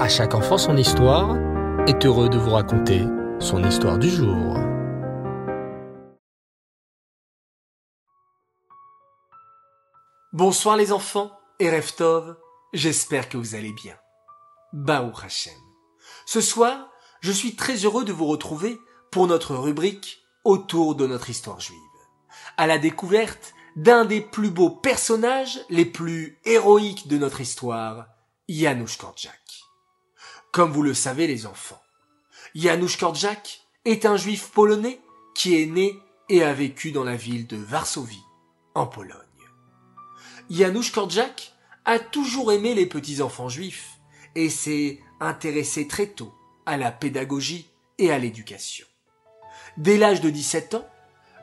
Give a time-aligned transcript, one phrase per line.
[0.00, 1.36] À chaque enfant son histoire
[1.86, 3.02] est heureux de vous raconter
[3.38, 4.56] son histoire du jour.
[10.32, 12.38] Bonsoir les enfants et Reftov,
[12.72, 13.94] j'espère que vous allez bien.
[14.72, 15.52] Baou Hashem.
[16.24, 16.88] Ce soir,
[17.20, 18.78] je suis très heureux de vous retrouver
[19.10, 21.76] pour notre rubrique autour de notre histoire juive,
[22.56, 28.06] à la découverte d'un des plus beaux personnages les plus héroïques de notre histoire,
[28.48, 29.59] Janusz Korczak.
[30.52, 31.80] Comme vous le savez les enfants,
[32.56, 35.00] Janusz Korczak est un juif polonais
[35.32, 35.96] qui est né
[36.28, 38.24] et a vécu dans la ville de Varsovie,
[38.74, 39.16] en Pologne.
[40.50, 41.52] Janusz Korczak
[41.84, 44.00] a toujours aimé les petits-enfants juifs
[44.34, 46.34] et s'est intéressé très tôt
[46.66, 48.86] à la pédagogie et à l'éducation.
[49.76, 50.88] Dès l'âge de 17 ans,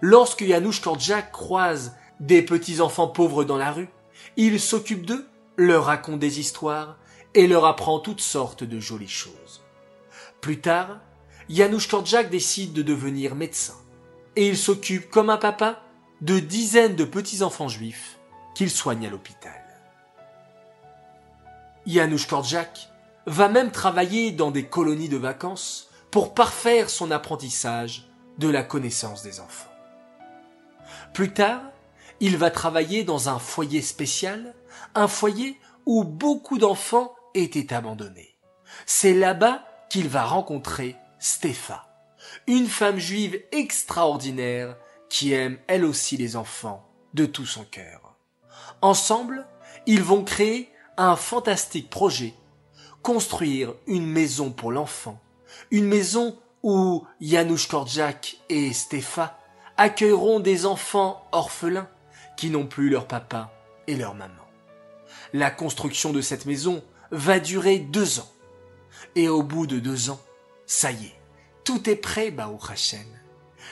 [0.01, 3.87] lorsque Janusz Korczak croise des petits-enfants pauvres dans la rue,
[4.35, 6.97] il s'occupe d'eux, leur raconte des histoires
[7.37, 9.61] et leur apprend toutes sortes de jolies choses.
[10.41, 10.97] Plus tard,
[11.49, 13.75] Janusz Korczak décide de devenir médecin
[14.35, 15.83] et il s'occupe comme un papa
[16.21, 18.17] de dizaines de petits-enfants juifs
[18.55, 19.53] qu'il soigne à l'hôpital.
[21.85, 22.89] Janusz Korczak
[23.27, 28.09] va même travailler dans des colonies de vacances pour parfaire son apprentissage
[28.39, 29.71] de la connaissance des enfants.
[31.13, 31.61] Plus tard,
[32.19, 34.55] il va travailler dans un foyer spécial,
[34.95, 38.37] un foyer où beaucoup d'enfants étaient abandonnés.
[38.85, 41.87] C'est là-bas qu'il va rencontrer Stéfa,
[42.47, 44.75] une femme juive extraordinaire
[45.09, 48.15] qui aime elle aussi les enfants de tout son cœur.
[48.81, 49.47] Ensemble,
[49.85, 52.33] ils vont créer un fantastique projet,
[53.01, 55.19] construire une maison pour l'enfant,
[55.71, 59.39] une maison où Janusz Korczak et Stéfa
[59.77, 61.87] accueilleront des enfants orphelins
[62.35, 63.51] qui n'ont plus leur papa
[63.87, 64.33] et leur maman.
[65.33, 68.31] La construction de cette maison va durer deux ans.
[69.15, 70.21] Et au bout de deux ans,
[70.65, 71.19] ça y est,
[71.63, 73.05] tout est prêt, Baou Hashem.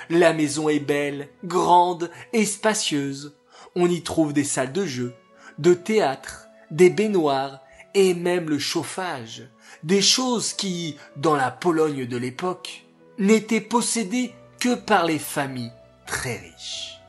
[0.09, 3.35] La maison est belle, grande et spacieuse.
[3.75, 5.13] On y trouve des salles de jeu,
[5.57, 7.61] de théâtre, des baignoires
[7.93, 9.49] et même le chauffage.
[9.83, 12.85] Des choses qui, dans la Pologne de l'époque,
[13.17, 15.71] n'étaient possédées que par les familles
[16.05, 16.99] très riches.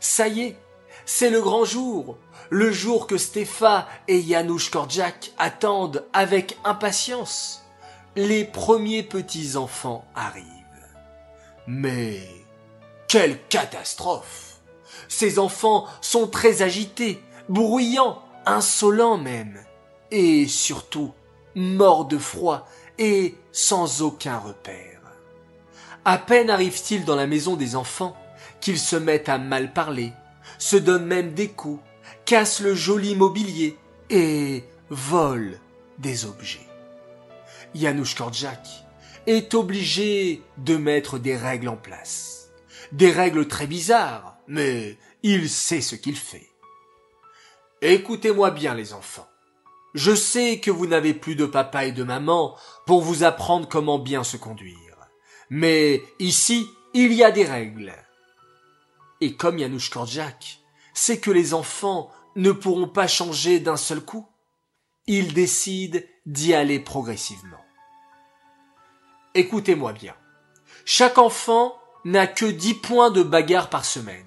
[0.00, 0.56] Ça y est,
[1.06, 2.16] c'est le grand jour,
[2.50, 7.62] le jour que Stéfa et Janusz Korczak attendent avec impatience.
[8.16, 10.44] Les premiers petits-enfants arrivent.
[11.66, 12.20] Mais
[13.08, 14.60] quelle catastrophe
[15.08, 19.58] Ces enfants sont très agités, bruyants, insolents même,
[20.10, 21.12] et surtout
[21.54, 22.66] morts de froid
[22.98, 25.00] et sans aucun repère.
[26.04, 28.16] À peine arrivent-ils dans la maison des enfants
[28.60, 30.12] qu'ils se mettent à mal parler,
[30.58, 31.82] se donnent même des coups,
[32.24, 33.76] cassent le joli mobilier
[34.10, 35.56] et volent
[35.98, 36.66] des objets.
[37.74, 38.66] Janusz Korczak
[39.26, 42.50] est obligé de mettre des règles en place.
[42.92, 46.50] Des règles très bizarres, mais il sait ce qu'il fait.
[47.80, 49.28] Écoutez-moi bien les enfants.
[49.94, 52.56] Je sais que vous n'avez plus de papa et de maman
[52.86, 54.76] pour vous apprendre comment bien se conduire.
[55.50, 57.92] Mais ici, il y a des règles.
[59.32, 60.64] Comme Janusz Korczak
[60.94, 64.26] c'est que les enfants ne pourront pas changer d'un seul coup.
[65.06, 67.58] Il décide d'y aller progressivement.
[69.34, 70.14] Écoutez-moi bien.
[70.86, 74.24] Chaque enfant n'a que dix points de bagarre par semaine.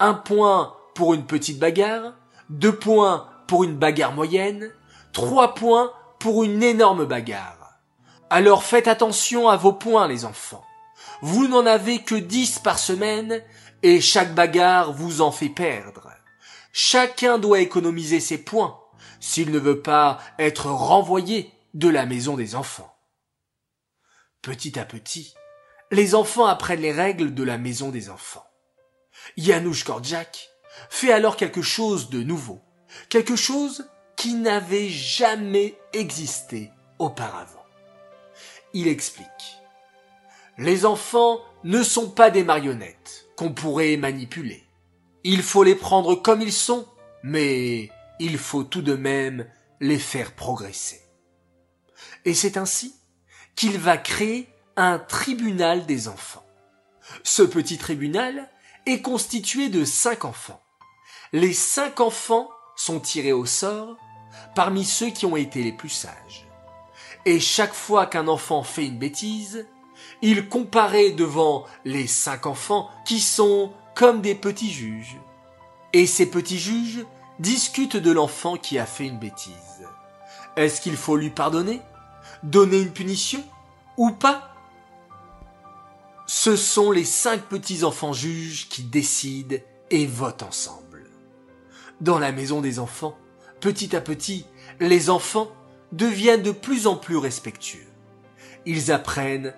[0.00, 2.14] Un point pour une petite bagarre,
[2.48, 4.72] deux points pour une bagarre moyenne,
[5.12, 7.78] trois points pour une énorme bagarre.
[8.30, 10.64] Alors faites attention à vos points, les enfants.
[11.20, 13.42] Vous n'en avez que dix par semaine
[13.82, 16.10] et chaque bagarre vous en fait perdre.
[16.72, 18.80] Chacun doit économiser ses points
[19.20, 22.96] s'il ne veut pas être renvoyé de la maison des enfants.
[24.40, 25.34] Petit à petit,
[25.90, 28.46] les enfants apprennent les règles de la maison des enfants.
[29.36, 30.50] Janusz Korczak
[30.90, 32.60] fait alors quelque chose de nouveau,
[33.08, 37.64] quelque chose qui n'avait jamais existé auparavant.
[38.72, 39.28] Il explique.
[40.58, 44.62] Les enfants ne sont pas des marionnettes qu'on pourrait manipuler.
[45.24, 46.86] Il faut les prendre comme ils sont,
[47.24, 47.90] mais
[48.20, 49.48] il faut tout de même
[49.80, 51.00] les faire progresser.
[52.24, 52.94] Et c'est ainsi
[53.56, 56.46] qu'il va créer un tribunal des enfants.
[57.24, 58.48] Ce petit tribunal
[58.86, 60.62] est constitué de cinq enfants.
[61.32, 63.96] Les cinq enfants sont tirés au sort
[64.54, 66.46] parmi ceux qui ont été les plus sages.
[67.24, 69.66] Et chaque fois qu'un enfant fait une bêtise,
[70.22, 75.18] il comparait devant les cinq enfants qui sont comme des petits juges.
[75.92, 77.04] Et ces petits juges
[77.40, 79.52] discutent de l'enfant qui a fait une bêtise.
[80.56, 81.82] Est-ce qu'il faut lui pardonner
[82.44, 83.42] Donner une punition
[83.96, 84.54] ou pas?
[86.26, 89.56] Ce sont les cinq petits-enfants juges qui décident
[89.90, 91.10] et votent ensemble.
[92.00, 93.16] Dans la maison des enfants,
[93.60, 94.46] petit à petit,
[94.80, 95.48] les enfants
[95.90, 97.86] deviennent de plus en plus respectueux.
[98.64, 99.54] Ils apprennent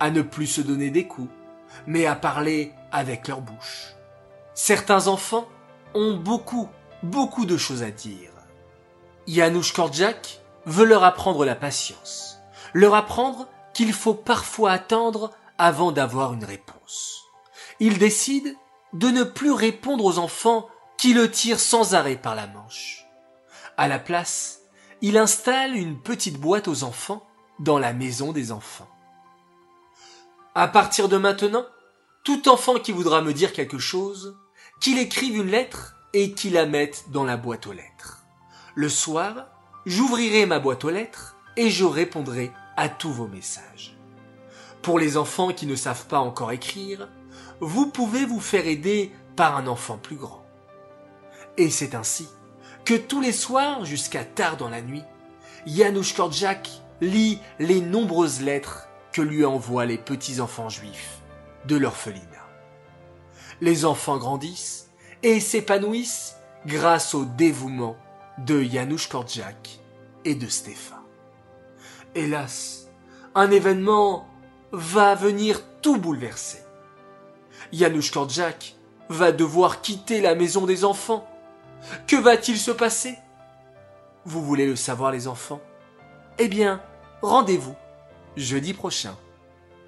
[0.00, 1.30] à ne plus se donner des coups,
[1.86, 3.94] mais à parler avec leur bouche.
[4.54, 5.48] Certains enfants
[5.94, 6.68] ont beaucoup,
[7.02, 8.30] beaucoup de choses à dire.
[9.26, 12.38] Janusz Korczak veut leur apprendre la patience,
[12.72, 17.24] leur apprendre qu'il faut parfois attendre avant d'avoir une réponse.
[17.80, 18.54] Il décide
[18.92, 23.06] de ne plus répondre aux enfants qui le tirent sans arrêt par la manche.
[23.76, 24.60] À la place,
[25.02, 27.26] il installe une petite boîte aux enfants
[27.58, 28.88] dans la maison des enfants.
[30.56, 31.66] À partir de maintenant,
[32.22, 34.36] tout enfant qui voudra me dire quelque chose,
[34.80, 38.24] qu'il écrive une lettre et qu'il la mette dans la boîte aux lettres.
[38.76, 39.48] Le soir,
[39.84, 43.96] j'ouvrirai ma boîte aux lettres et je répondrai à tous vos messages.
[44.80, 47.08] Pour les enfants qui ne savent pas encore écrire,
[47.58, 50.46] vous pouvez vous faire aider par un enfant plus grand.
[51.56, 52.28] Et c'est ainsi
[52.84, 55.02] que tous les soirs, jusqu'à tard dans la nuit,
[55.66, 56.68] Janusz Korczak
[57.00, 61.20] lit les nombreuses lettres que lui envoient les petits-enfants juifs
[61.66, 62.24] de l'orphelinat.
[63.60, 64.90] Les enfants grandissent
[65.22, 66.34] et s'épanouissent
[66.66, 67.96] grâce au dévouement
[68.38, 69.78] de Janusz Korczak
[70.24, 70.98] et de Stéphane.
[72.16, 72.88] Hélas,
[73.36, 74.26] un événement
[74.72, 76.64] va venir tout bouleverser.
[77.72, 78.74] Janusz Korczak
[79.08, 81.24] va devoir quitter la maison des enfants.
[82.08, 83.16] Que va-t-il se passer?
[84.24, 85.60] Vous voulez le savoir les enfants?
[86.38, 86.82] Eh bien,
[87.22, 87.76] rendez-vous
[88.36, 89.16] jeudi prochain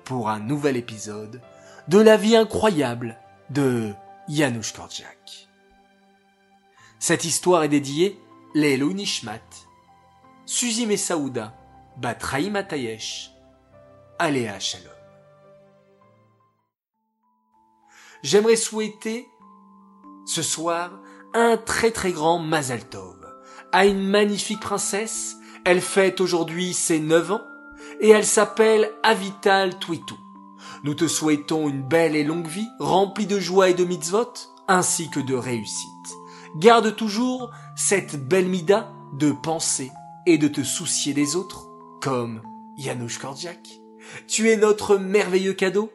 [0.04, 1.40] pour un nouvel épisode
[1.88, 3.19] de la vie incroyable
[3.50, 3.93] de
[4.28, 5.48] Janusz Korczak.
[6.98, 8.19] Cette histoire est dédiée
[8.54, 9.40] Lelou Nishmat,
[10.46, 11.54] Suzy Messaouda,
[11.96, 13.32] Batraï Matayesh,
[14.19, 14.93] Aléa Shalom.
[18.22, 19.28] J'aimerais souhaiter
[20.26, 20.90] ce soir
[21.34, 23.26] un très très grand Mazal Tov
[23.72, 25.37] à une magnifique princesse.
[25.64, 27.43] Elle fête aujourd'hui ses 9 ans
[28.00, 30.16] et elle s'appelle Avital Twitou.
[30.84, 34.32] Nous te souhaitons une belle et longue vie, remplie de joie et de mitzvot,
[34.69, 35.90] ainsi que de réussite.
[36.56, 39.90] Garde toujours cette belle mida de penser
[40.26, 41.69] et de te soucier des autres,
[42.00, 42.43] comme
[42.76, 43.81] Janusz Korczak.
[44.28, 45.90] Tu es notre merveilleux cadeau.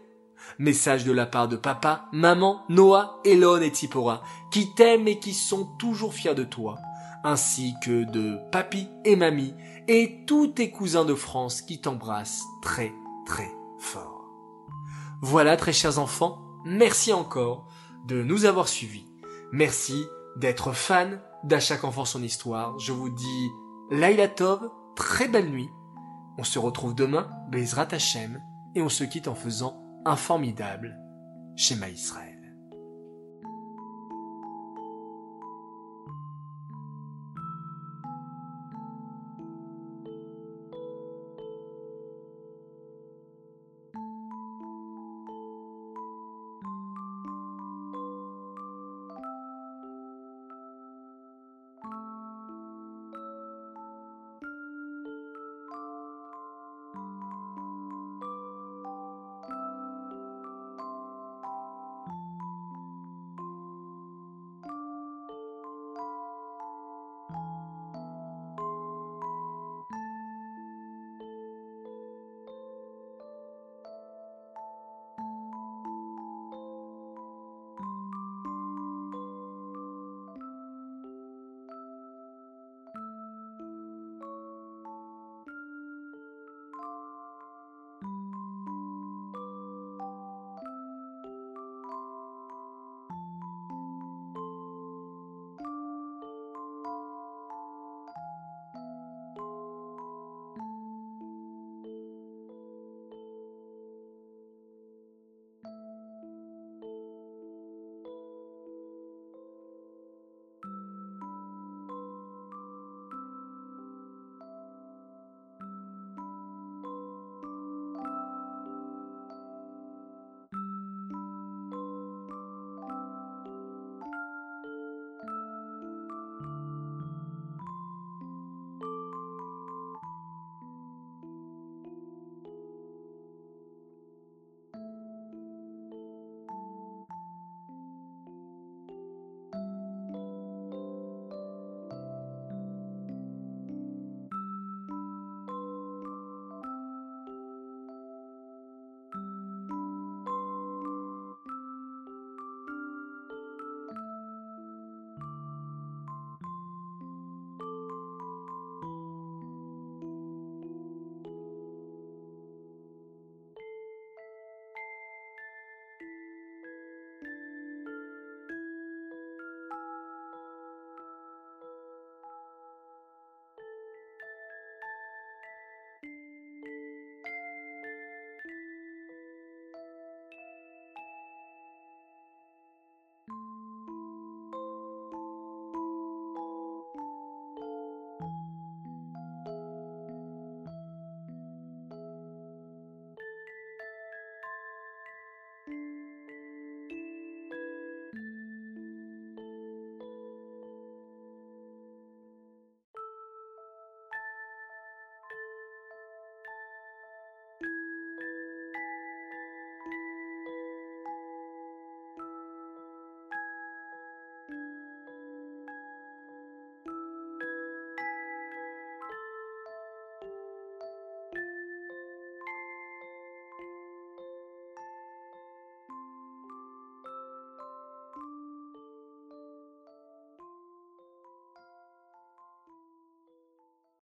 [0.59, 4.21] Message de la part de papa, maman, Noah, Elon et Tipora,
[4.51, 6.77] qui t'aiment et qui sont toujours fiers de toi,
[7.23, 9.53] ainsi que de papy et mamie,
[9.87, 12.93] et tous tes cousins de France qui t'embrassent très
[13.25, 14.25] très fort.
[15.21, 17.67] Voilà très chers enfants, merci encore
[18.07, 19.05] de nous avoir suivis.
[19.51, 20.05] Merci
[20.37, 22.77] d'être fan d'À chaque enfant son histoire.
[22.79, 23.49] Je vous dis
[23.89, 25.69] Laila Tov, très belle nuit.
[26.37, 28.41] On se retrouve demain, Bezrat Hashem,
[28.75, 30.97] et on se quitte en faisant un formidable
[31.55, 32.30] schéma Israël.